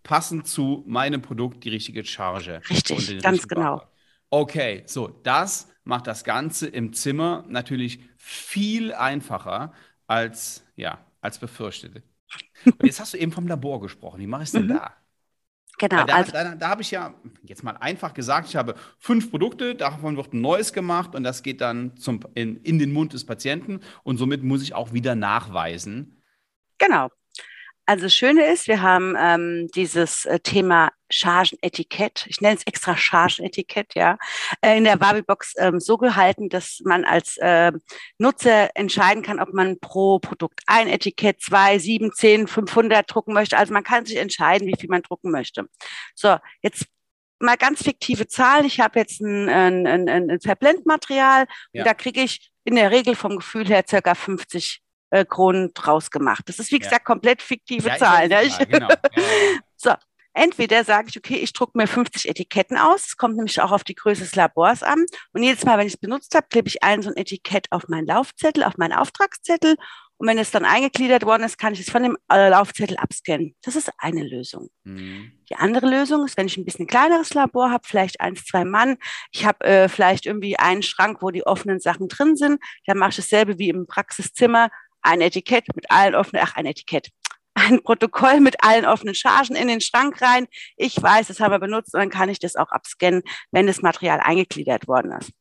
passend 0.03 0.47
zu 0.47 0.83
meinem 0.87 1.23
Produkt 1.23 1.63
die 1.63 1.69
richtige 1.69 2.05
Charge. 2.05 2.61
Richtig, 2.69 3.21
ganz 3.21 3.47
genau. 3.47 3.81
Okay, 4.29 4.83
so, 4.85 5.07
das 5.07 5.69
macht 5.83 6.05
das 6.05 6.23
Ganze 6.23 6.67
im 6.67 6.93
Zimmer 6.93 7.45
natürlich 7.47 7.99
viel 8.17 8.93
einfacher 8.93 9.73
als, 10.05 10.63
ja, 10.75 11.03
als 11.19 11.39
befürchtet. 11.39 12.03
Und 12.65 12.83
jetzt 12.83 12.99
hast 12.99 13.13
du 13.13 13.17
eben 13.17 13.31
vom 13.31 13.47
Labor 13.47 13.81
gesprochen. 13.81 14.19
Wie 14.19 14.27
mache 14.27 14.43
ich 14.43 14.49
es 14.49 14.53
denn 14.53 14.65
mhm. 14.65 14.75
da? 14.75 14.95
Genau. 15.81 16.05
Da, 16.05 16.13
also, 16.13 16.31
da, 16.31 16.53
da 16.53 16.69
habe 16.69 16.83
ich 16.83 16.91
ja, 16.91 17.15
jetzt 17.41 17.63
mal 17.63 17.71
einfach 17.71 18.13
gesagt, 18.13 18.47
ich 18.47 18.55
habe 18.55 18.75
fünf 18.99 19.31
Produkte, 19.31 19.73
davon 19.73 20.15
wird 20.15 20.31
ein 20.31 20.39
neues 20.39 20.73
gemacht 20.73 21.15
und 21.15 21.23
das 21.23 21.41
geht 21.41 21.59
dann 21.59 21.97
zum, 21.97 22.19
in, 22.35 22.57
in 22.57 22.77
den 22.77 22.93
Mund 22.93 23.13
des 23.13 23.25
Patienten 23.25 23.79
und 24.03 24.17
somit 24.17 24.43
muss 24.43 24.61
ich 24.61 24.75
auch 24.75 24.93
wieder 24.93 25.15
nachweisen. 25.15 26.21
Genau. 26.77 27.09
Also 27.91 28.05
das 28.05 28.15
Schöne 28.15 28.45
ist, 28.45 28.69
wir 28.69 28.81
haben 28.81 29.17
ähm, 29.19 29.67
dieses 29.75 30.23
äh, 30.23 30.39
Thema 30.39 30.93
Chargenetikett, 31.09 32.25
ich 32.29 32.39
nenne 32.39 32.55
es 32.55 32.63
extra 32.65 32.95
Chargenetikett, 32.95 33.95
ja, 33.95 34.17
äh, 34.61 34.77
in 34.77 34.85
der 34.85 34.95
Barbie-Box 34.95 35.55
ähm, 35.57 35.81
so 35.81 35.97
gehalten, 35.97 36.47
dass 36.47 36.79
man 36.85 37.03
als 37.03 37.35
äh, 37.35 37.73
Nutzer 38.17 38.69
entscheiden 38.77 39.23
kann, 39.23 39.41
ob 39.41 39.53
man 39.53 39.77
pro 39.81 40.19
Produkt 40.19 40.61
ein 40.67 40.87
Etikett, 40.87 41.41
zwei, 41.41 41.79
sieben, 41.79 42.13
zehn, 42.13 42.47
500 42.47 43.13
drucken 43.13 43.33
möchte. 43.33 43.57
Also 43.57 43.73
man 43.73 43.83
kann 43.83 44.05
sich 44.05 44.15
entscheiden, 44.15 44.69
wie 44.69 44.79
viel 44.79 44.89
man 44.89 45.01
drucken 45.01 45.29
möchte. 45.29 45.65
So, 46.15 46.37
jetzt 46.61 46.85
mal 47.39 47.57
ganz 47.57 47.83
fiktive 47.83 48.25
Zahlen. 48.25 48.63
Ich 48.63 48.79
habe 48.79 48.99
jetzt 48.99 49.19
ein, 49.19 49.49
ein, 49.49 49.85
ein, 49.85 50.07
ein 50.07 50.39
Verblendmaterial 50.39 51.45
ja. 51.73 51.81
und 51.81 51.85
da 51.85 51.93
kriege 51.93 52.21
ich 52.21 52.51
in 52.63 52.75
der 52.75 52.89
Regel 52.89 53.15
vom 53.17 53.35
Gefühl 53.35 53.67
her 53.67 53.83
circa 53.85 54.15
50 54.15 54.81
äh, 55.11 55.25
Kronen 55.25 55.71
draus 55.73 56.09
gemacht. 56.09 56.43
Das 56.47 56.59
ist, 56.59 56.71
wie 56.71 56.79
gesagt, 56.79 57.05
komplett 57.05 57.41
fiktive 57.41 57.89
ja, 57.89 57.97
Zahlen. 57.97 58.29
Ne? 58.29 58.41
Ja, 58.47 58.65
genau. 58.65 58.87
so, 59.75 59.93
entweder 60.33 60.83
sage 60.83 61.09
ich, 61.09 61.17
okay, 61.17 61.35
ich 61.35 61.53
drucke 61.53 61.77
mir 61.77 61.87
50 61.87 62.29
Etiketten 62.29 62.77
aus. 62.77 63.07
Es 63.07 63.17
kommt 63.17 63.35
nämlich 63.35 63.61
auch 63.61 63.71
auf 63.71 63.83
die 63.83 63.95
Größe 63.95 64.21
des 64.21 64.35
Labors 64.35 64.83
an. 64.83 65.05
Und 65.33 65.43
jedes 65.43 65.65
Mal, 65.65 65.77
wenn 65.77 65.87
ich 65.87 65.93
es 65.93 65.99
benutzt 65.99 66.33
habe, 66.35 66.47
klebe 66.49 66.67
ich 66.67 66.83
ein 66.83 67.01
so 67.01 67.09
ein 67.09 67.17
Etikett 67.17 67.67
auf 67.71 67.87
meinen 67.87 68.07
Laufzettel, 68.07 68.63
auf 68.63 68.77
meinen 68.77 68.93
Auftragszettel. 68.93 69.75
Und 70.21 70.27
wenn 70.27 70.37
es 70.37 70.51
dann 70.51 70.65
eingegliedert 70.65 71.25
worden 71.25 71.41
ist, 71.41 71.57
kann 71.57 71.73
ich 71.73 71.79
es 71.79 71.89
von 71.89 72.03
dem 72.03 72.15
äh, 72.31 72.49
Laufzettel 72.49 72.95
abscannen. 72.97 73.55
Das 73.63 73.75
ist 73.75 73.91
eine 73.97 74.23
Lösung. 74.23 74.69
Mhm. 74.83 75.31
Die 75.49 75.55
andere 75.55 75.89
Lösung 75.89 76.23
ist, 76.25 76.37
wenn 76.37 76.45
ich 76.45 76.57
ein 76.57 76.63
bisschen 76.63 76.85
kleineres 76.85 77.33
Labor 77.33 77.71
habe, 77.71 77.87
vielleicht 77.87 78.21
eins, 78.21 78.45
zwei 78.45 78.63
Mann, 78.63 78.97
ich 79.31 79.45
habe 79.47 79.65
äh, 79.65 79.89
vielleicht 79.89 80.27
irgendwie 80.27 80.59
einen 80.59 80.83
Schrank, 80.83 81.23
wo 81.23 81.31
die 81.31 81.47
offenen 81.47 81.79
Sachen 81.79 82.07
drin 82.07 82.35
sind, 82.35 82.61
dann 82.85 82.99
mache 82.99 83.09
ich 83.09 83.15
dasselbe 83.15 83.57
wie 83.57 83.69
im 83.69 83.87
Praxiszimmer, 83.87 84.69
ein 85.01 85.21
Etikett 85.21 85.65
mit 85.75 85.89
allen 85.89 86.15
offenen, 86.15 86.43
ach, 86.45 86.55
ein 86.55 86.65
Etikett, 86.65 87.09
ein 87.53 87.83
Protokoll 87.83 88.39
mit 88.39 88.63
allen 88.63 88.85
offenen 88.85 89.15
Chargen 89.15 89.55
in 89.55 89.67
den 89.67 89.81
Schrank 89.81 90.21
rein. 90.21 90.47
Ich 90.77 91.01
weiß, 91.01 91.27
das 91.27 91.39
haben 91.39 91.51
wir 91.51 91.59
benutzt 91.59 91.93
und 91.93 91.99
dann 91.99 92.09
kann 92.09 92.29
ich 92.29 92.39
das 92.39 92.55
auch 92.55 92.69
abscannen, 92.69 93.23
wenn 93.51 93.67
das 93.67 93.81
Material 93.81 94.19
eingegliedert 94.19 94.87
worden 94.87 95.11
ist. 95.13 95.31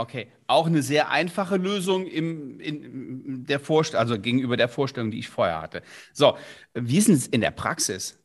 Okay, 0.00 0.30
auch 0.46 0.68
eine 0.68 0.80
sehr 0.80 1.10
einfache 1.10 1.56
Lösung 1.56 2.06
im, 2.06 2.60
in 2.60 3.44
der 3.46 3.58
Vorstellung, 3.58 4.00
also 4.00 4.20
gegenüber 4.20 4.56
der 4.56 4.68
Vorstellung, 4.68 5.10
die 5.10 5.18
ich 5.18 5.28
vorher 5.28 5.60
hatte. 5.60 5.82
So, 6.12 6.38
wie 6.74 6.98
ist 6.98 7.08
es 7.08 7.26
in 7.26 7.40
der 7.40 7.50
Praxis? 7.50 8.16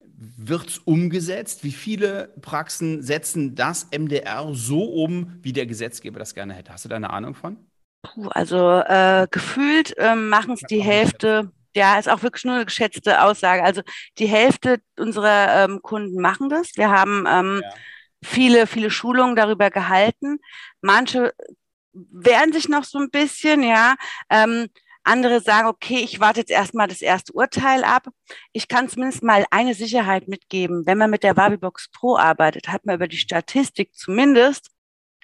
Wird 0.00 0.68
es 0.68 0.78
umgesetzt? 0.78 1.62
Wie 1.62 1.72
viele 1.72 2.34
Praxen 2.40 3.02
setzen 3.02 3.54
das 3.54 3.88
MDR 3.90 4.48
so 4.54 4.82
um, 4.84 5.38
wie 5.42 5.52
der 5.52 5.66
Gesetzgeber 5.66 6.18
das 6.18 6.34
gerne 6.34 6.54
hätte? 6.54 6.72
Hast 6.72 6.86
du 6.86 6.88
da 6.88 6.96
eine 6.96 7.10
Ahnung 7.10 7.34
von? 7.34 7.69
Puh, 8.02 8.28
also 8.28 8.80
äh, 8.80 9.26
gefühlt 9.30 9.96
äh, 9.98 10.14
machen 10.14 10.54
es 10.54 10.60
die 10.60 10.82
Hälfte. 10.82 11.50
Ja, 11.74 11.98
ist 11.98 12.08
auch 12.08 12.22
wirklich 12.22 12.44
nur 12.44 12.54
eine 12.54 12.64
geschätzte 12.64 13.22
Aussage. 13.22 13.62
Also 13.62 13.82
die 14.18 14.26
Hälfte 14.26 14.80
unserer 14.98 15.64
ähm, 15.64 15.82
Kunden 15.82 16.20
machen 16.20 16.48
das. 16.48 16.76
Wir 16.76 16.90
haben 16.90 17.26
ähm, 17.28 17.60
ja. 17.62 17.70
viele, 18.24 18.66
viele 18.66 18.90
Schulungen 18.90 19.36
darüber 19.36 19.70
gehalten. 19.70 20.38
Manche 20.80 21.32
wehren 21.92 22.52
sich 22.52 22.68
noch 22.68 22.84
so 22.84 22.98
ein 22.98 23.10
bisschen, 23.10 23.62
ja. 23.62 23.94
Ähm, 24.30 24.68
andere 25.02 25.40
sagen, 25.40 25.68
okay, 25.68 25.98
ich 25.98 26.20
warte 26.20 26.40
jetzt 26.40 26.50
erstmal 26.50 26.88
das 26.88 27.02
erste 27.02 27.32
Urteil 27.32 27.84
ab. 27.84 28.08
Ich 28.52 28.68
kann 28.68 28.88
zumindest 28.88 29.22
mal 29.22 29.46
eine 29.50 29.74
Sicherheit 29.74 30.28
mitgeben. 30.28 30.86
Wenn 30.86 30.98
man 30.98 31.10
mit 31.10 31.22
der 31.22 31.36
Wabibox 31.36 31.90
Pro 31.90 32.16
arbeitet, 32.16 32.68
hat 32.68 32.84
man 32.84 32.96
über 32.96 33.08
die 33.08 33.16
Statistik 33.16 33.94
zumindest 33.94 34.70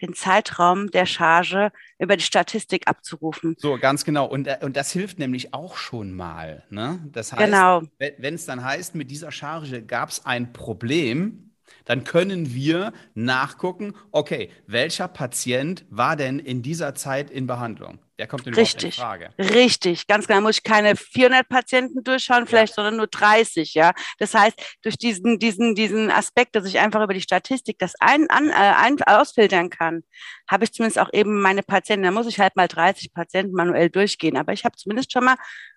den 0.00 0.14
Zeitraum 0.14 0.90
der 0.90 1.06
Charge 1.06 1.72
über 1.98 2.16
die 2.16 2.24
Statistik 2.24 2.86
abzurufen. 2.86 3.56
So, 3.58 3.78
ganz 3.78 4.04
genau. 4.04 4.26
Und, 4.26 4.46
äh, 4.46 4.58
und 4.62 4.76
das 4.76 4.92
hilft 4.92 5.18
nämlich 5.18 5.54
auch 5.54 5.76
schon 5.76 6.12
mal. 6.12 6.64
Ne? 6.70 7.00
Das 7.12 7.32
heißt, 7.32 7.44
genau. 7.44 7.82
wenn 7.98 8.34
es 8.34 8.46
dann 8.46 8.62
heißt, 8.62 8.94
mit 8.94 9.10
dieser 9.10 9.30
Charge 9.30 9.82
gab 9.82 10.10
es 10.10 10.24
ein 10.26 10.52
Problem, 10.52 11.45
dann 11.84 12.04
können 12.04 12.54
wir 12.54 12.92
nachgucken, 13.14 13.94
okay, 14.12 14.50
welcher 14.66 15.08
Patient 15.08 15.84
war 15.90 16.16
denn 16.16 16.38
in 16.38 16.62
dieser 16.62 16.94
Zeit 16.94 17.30
in 17.30 17.46
Behandlung? 17.46 18.00
Der 18.18 18.26
kommt 18.26 18.46
denn 18.46 18.54
Richtig. 18.54 18.96
in 18.96 19.02
Frage. 19.02 19.30
Richtig, 19.38 20.06
ganz 20.06 20.26
genau. 20.26 20.40
Muss 20.40 20.56
ich 20.56 20.62
keine 20.62 20.96
400 20.96 21.46
Patienten 21.48 22.02
durchschauen, 22.02 22.46
vielleicht, 22.46 22.70
ja. 22.70 22.76
sondern 22.76 22.96
nur 22.96 23.08
30, 23.08 23.74
ja. 23.74 23.92
Das 24.18 24.32
heißt, 24.32 24.78
durch 24.82 24.96
diesen, 24.96 25.38
diesen, 25.38 25.74
diesen 25.74 26.10
Aspekt, 26.10 26.56
dass 26.56 26.64
ich 26.64 26.78
einfach 26.78 27.02
über 27.02 27.12
die 27.12 27.20
Statistik 27.20 27.78
das 27.78 27.92
ein, 28.00 28.28
an, 28.30 28.48
äh, 28.48 28.52
ein, 28.52 28.96
ausfiltern 29.02 29.68
kann, 29.68 30.02
habe 30.48 30.64
ich 30.64 30.72
zumindest 30.72 30.98
auch 30.98 31.12
eben 31.12 31.42
meine 31.42 31.62
Patienten, 31.62 32.04
da 32.04 32.10
muss 32.10 32.26
ich 32.26 32.40
halt 32.40 32.56
mal 32.56 32.68
30 32.68 33.12
Patienten 33.12 33.52
manuell 33.52 33.90
durchgehen. 33.90 34.38
Aber 34.38 34.52
ich 34.54 34.64
habe 34.64 34.76
zumindest 34.76 35.12
schon 35.12 35.24
mal, 35.24 35.36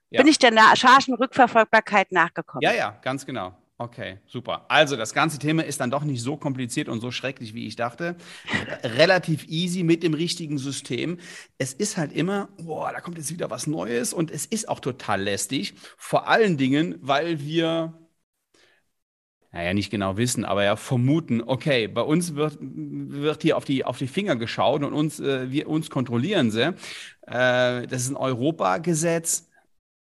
ja. 0.09 0.21
bin 0.21 0.29
ich 0.29 0.39
der 0.39 0.53
Chargenrückverfolgbarkeit 0.75 2.13
nachgekommen. 2.13 2.61
Ja, 2.61 2.73
ja, 2.73 2.97
ganz 3.01 3.25
genau. 3.25 3.58
Okay, 3.81 4.17
super. 4.27 4.65
Also 4.67 4.97
das 4.97 5.13
ganze 5.13 5.39
Thema 5.39 5.63
ist 5.63 5.79
dann 5.79 5.89
doch 5.89 6.03
nicht 6.03 6.21
so 6.21 6.35
kompliziert 6.35 6.89
und 6.89 6.99
so 6.99 7.11
schrecklich, 7.11 7.53
wie 7.53 7.65
ich 7.65 7.77
dachte. 7.77 8.17
Relativ 8.83 9.47
easy 9.47 9.83
mit 9.83 10.03
dem 10.03 10.13
richtigen 10.13 10.57
System. 10.57 11.17
Es 11.57 11.71
ist 11.71 11.95
halt 11.95 12.11
immer, 12.11 12.49
boah, 12.57 12.91
da 12.91 12.99
kommt 12.99 13.17
jetzt 13.17 13.31
wieder 13.31 13.49
was 13.49 13.67
Neues 13.67 14.11
und 14.11 14.31
es 14.31 14.45
ist 14.45 14.67
auch 14.67 14.81
total 14.81 15.21
lästig. 15.21 15.75
Vor 15.97 16.27
allen 16.27 16.57
Dingen, 16.57 16.95
weil 16.99 17.39
wir, 17.39 17.93
naja, 19.51 19.73
nicht 19.73 19.89
genau 19.89 20.17
wissen, 20.17 20.45
aber 20.45 20.63
ja 20.63 20.75
vermuten, 20.75 21.41
okay, 21.41 21.87
bei 21.87 22.01
uns 22.01 22.35
wird, 22.35 22.57
wird 22.61 23.41
hier 23.41 23.57
auf 23.57 23.65
die, 23.65 23.85
auf 23.85 23.97
die 23.97 24.07
Finger 24.07 24.35
geschaut 24.35 24.83
und 24.83 24.93
uns, 24.93 25.19
äh, 25.19 25.49
wir, 25.51 25.69
uns 25.69 25.89
kontrollieren 25.89 26.51
sie. 26.51 26.73
Äh, 27.27 27.87
das 27.87 28.03
ist 28.03 28.09
ein 28.09 28.17
Europagesetz. 28.17 29.49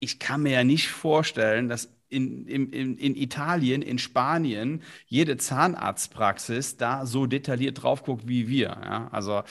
Ich 0.00 0.19
kann 0.19 0.42
mir 0.42 0.52
ja 0.52 0.64
nicht 0.64 0.88
vorstellen, 0.88 1.69
dass 1.69 1.88
in, 2.12 2.47
in, 2.47 2.99
in 2.99 3.16
Italien, 3.16 3.83
in 3.83 3.99
Spanien, 3.99 4.83
jede 5.07 5.37
Zahnarztpraxis 5.37 6.76
da 6.76 7.07
so 7.07 7.26
detailliert 7.26 7.83
drauf 7.83 8.02
guckt 8.04 8.28
wie 8.28 8.49
wir. 8.49 8.78
Ja? 8.85 9.09
Also 9.11 9.42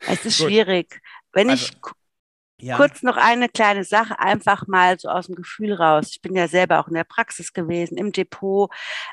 es 0.00 0.24
ist 0.24 0.38
gut. 0.38 0.48
schwierig. 0.48 1.00
Wenn 1.32 1.50
also, 1.50 1.66
ich 1.66 2.66
ja. 2.66 2.76
kurz 2.76 3.02
noch 3.02 3.16
eine 3.16 3.48
kleine 3.48 3.84
Sache, 3.84 4.18
einfach 4.18 4.66
mal 4.66 4.98
so 4.98 5.08
aus 5.08 5.26
dem 5.26 5.34
Gefühl 5.34 5.72
raus. 5.72 6.10
Ich 6.12 6.22
bin 6.22 6.36
ja 6.36 6.46
selber 6.46 6.78
auch 6.78 6.88
in 6.88 6.94
der 6.94 7.04
Praxis 7.04 7.52
gewesen, 7.52 7.98
im 7.98 8.12
Depot. 8.12 8.70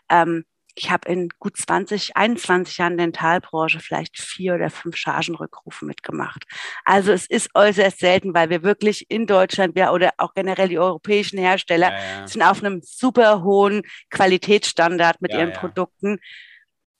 Ähm, 0.09 0.45
ich 0.75 0.91
habe 0.91 1.09
in 1.09 1.29
gut 1.39 1.57
20, 1.57 2.15
21 2.15 2.77
Jahren 2.77 2.97
Dentalbranche 2.97 3.79
vielleicht 3.79 4.19
vier 4.19 4.55
oder 4.55 4.69
fünf 4.69 4.95
Chargenrückrufe 4.95 5.85
mitgemacht. 5.85 6.45
Also 6.85 7.11
es 7.11 7.25
ist 7.25 7.49
äußerst 7.53 7.99
selten, 7.99 8.33
weil 8.33 8.49
wir 8.49 8.63
wirklich 8.63 9.09
in 9.09 9.27
Deutschland 9.27 9.77
ja, 9.77 9.91
oder 9.91 10.11
auch 10.17 10.33
generell 10.33 10.69
die 10.69 10.79
europäischen 10.79 11.39
Hersteller 11.39 11.91
ja, 11.91 12.19
ja. 12.19 12.27
sind 12.27 12.41
auf 12.41 12.63
einem 12.63 12.81
super 12.83 13.43
hohen 13.43 13.81
Qualitätsstandard 14.09 15.21
mit 15.21 15.33
ja, 15.33 15.39
ihren 15.39 15.53
Produkten. 15.53 16.19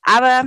Aber 0.02 0.46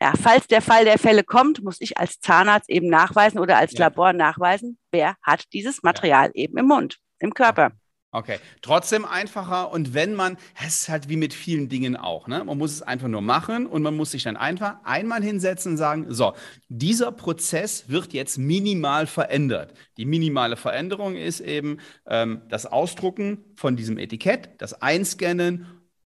ja, 0.00 0.12
falls 0.20 0.46
der 0.46 0.62
Fall 0.62 0.84
der 0.84 0.98
Fälle 0.98 1.24
kommt, 1.24 1.62
muss 1.62 1.80
ich 1.80 1.98
als 1.98 2.20
Zahnarzt 2.20 2.70
eben 2.70 2.88
nachweisen 2.88 3.40
oder 3.40 3.56
als 3.56 3.72
Labor 3.72 4.12
nachweisen, 4.12 4.78
wer 4.92 5.16
hat 5.22 5.52
dieses 5.52 5.82
Material 5.82 6.30
eben 6.34 6.56
im 6.56 6.66
Mund, 6.66 6.98
im 7.18 7.34
Körper. 7.34 7.72
Okay, 8.10 8.38
trotzdem 8.62 9.04
einfacher 9.04 9.70
und 9.70 9.92
wenn 9.92 10.14
man, 10.14 10.38
es 10.64 10.80
ist 10.80 10.88
halt 10.88 11.10
wie 11.10 11.16
mit 11.16 11.34
vielen 11.34 11.68
Dingen 11.68 11.94
auch, 11.94 12.26
ne? 12.26 12.42
Man 12.42 12.56
muss 12.56 12.72
es 12.72 12.80
einfach 12.80 13.06
nur 13.06 13.20
machen 13.20 13.66
und 13.66 13.82
man 13.82 13.94
muss 13.94 14.12
sich 14.12 14.22
dann 14.22 14.38
einfach 14.38 14.76
einmal 14.84 15.22
hinsetzen 15.22 15.72
und 15.72 15.76
sagen, 15.76 16.06
so, 16.08 16.32
dieser 16.70 17.12
Prozess 17.12 17.90
wird 17.90 18.14
jetzt 18.14 18.38
minimal 18.38 19.06
verändert. 19.06 19.74
Die 19.98 20.06
minimale 20.06 20.56
Veränderung 20.56 21.16
ist 21.16 21.40
eben 21.40 21.80
ähm, 22.06 22.40
das 22.48 22.64
Ausdrucken 22.64 23.44
von 23.56 23.76
diesem 23.76 23.98
Etikett, 23.98 24.50
das 24.56 24.80
Einscannen 24.80 25.66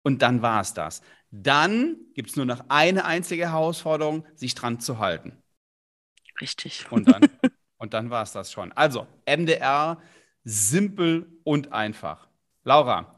und 0.02 0.21
dann 0.21 0.42
war 0.42 0.61
es 0.61 0.75
das. 0.75 1.00
Dann 1.30 1.97
gibt 2.14 2.28
es 2.28 2.37
nur 2.37 2.45
noch 2.45 2.64
eine 2.68 3.07
einzige 3.07 3.50
Herausforderung, 3.50 4.26
sich 4.35 4.54
dran 4.54 4.78
zu 4.78 4.99
halten. 4.99 5.42
Richtig. 6.40 6.87
Und 6.90 7.09
dann, 7.09 7.23
und 7.78 7.95
dann 7.95 8.11
war 8.11 8.23
es 8.23 8.33
das 8.33 8.52
schon. 8.52 8.73
Also, 8.73 9.07
MDR 9.25 10.02
simpel 10.45 11.26
und 11.45 11.73
einfach. 11.73 12.28
Laura, 12.64 13.14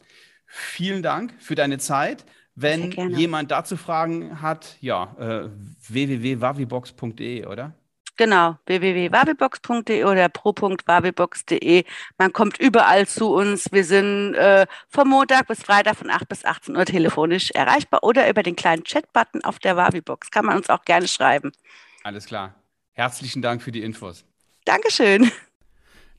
vielen 0.47 1.03
Dank 1.03 1.35
für 1.39 1.55
deine 1.55 1.79
Zeit. 1.79 2.25
Wenn 2.55 2.93
jemand 3.11 3.51
dazu 3.51 3.77
Fragen 3.77 4.43
hat, 4.43 4.77
ja, 4.81 5.15
äh, 5.19 5.49
www.wavibox.de, 5.89 7.47
oder? 7.47 7.75
Genau, 8.21 8.59
www.wavibox.de 8.67 10.05
oder 10.05 10.29
pro.wavibox.de. 10.29 11.85
Man 12.19 12.33
kommt 12.35 12.59
überall 12.59 13.07
zu 13.07 13.33
uns. 13.33 13.73
Wir 13.73 13.83
sind 13.83 14.35
äh, 14.35 14.67
vom 14.89 15.09
Montag 15.09 15.49
bis 15.49 15.63
Freitag 15.63 15.97
von 15.97 16.11
8 16.11 16.29
bis 16.29 16.45
18 16.45 16.77
Uhr 16.77 16.85
telefonisch 16.85 17.51
erreichbar 17.53 18.03
oder 18.03 18.29
über 18.29 18.43
den 18.43 18.57
kleinen 18.57 18.85
Chatbutton 18.85 19.43
auf 19.43 19.59
der 19.59 19.79
Wavibox. 19.79 20.31
Kann 20.31 20.45
man 20.45 20.59
uns 20.59 20.69
auch 20.69 20.85
gerne 20.85 21.09
schreiben. 21.09 21.53
Alles 22.05 22.27
klar. 22.27 22.55
Herzlichen 22.93 23.41
Dank 23.41 23.63
für 23.63 23.73
die 23.73 23.83
Infos. 23.83 24.27
Dankeschön. 24.67 25.33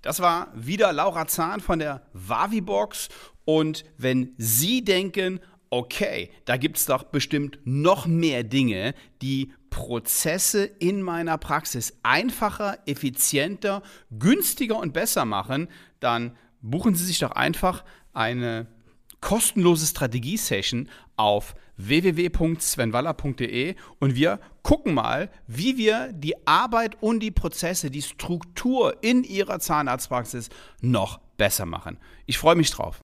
Das 0.01 0.19
war 0.19 0.51
wieder 0.55 0.91
Laura 0.93 1.27
Zahn 1.27 1.61
von 1.61 1.79
der 1.79 2.01
Wavibox. 2.13 3.09
Und 3.45 3.83
wenn 3.97 4.33
Sie 4.37 4.83
denken, 4.83 5.39
okay, 5.69 6.31
da 6.45 6.57
gibt 6.57 6.77
es 6.77 6.85
doch 6.85 7.03
bestimmt 7.03 7.59
noch 7.63 8.07
mehr 8.07 8.43
Dinge, 8.43 8.93
die 9.21 9.53
Prozesse 9.69 10.65
in 10.65 11.01
meiner 11.01 11.37
Praxis 11.37 11.97
einfacher, 12.03 12.79
effizienter, 12.85 13.81
günstiger 14.11 14.77
und 14.77 14.93
besser 14.93 15.25
machen, 15.25 15.69
dann 15.99 16.35
buchen 16.61 16.95
Sie 16.95 17.05
sich 17.05 17.19
doch 17.19 17.31
einfach 17.31 17.83
eine 18.13 18.67
kostenlose 19.21 19.85
Strategie-Session 19.85 20.89
auf 21.21 21.53
www.svenwaller.de 21.77 23.75
und 23.99 24.15
wir 24.15 24.39
gucken 24.63 24.95
mal, 24.95 25.29
wie 25.47 25.77
wir 25.77 26.11
die 26.13 26.47
Arbeit 26.47 26.97
und 27.01 27.21
die 27.21 27.31
Prozesse, 27.31 27.91
die 27.91 28.01
Struktur 28.01 28.97
in 29.01 29.23
Ihrer 29.23 29.59
Zahnarztpraxis 29.59 30.49
noch 30.81 31.19
besser 31.37 31.65
machen. 31.65 31.97
Ich 32.25 32.37
freue 32.37 32.55
mich 32.55 32.71
drauf. 32.71 32.99